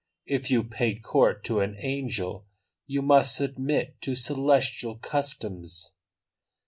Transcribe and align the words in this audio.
If 0.25 0.49
you 0.49 0.63
pay 0.63 0.95
court 0.95 1.43
to 1.43 1.59
an 1.59 1.75
angel 1.77 2.47
you 2.87 3.03
must 3.03 3.35
submit 3.35 4.01
to 4.01 4.15
celestial 4.15 4.95
customs." 4.97 5.91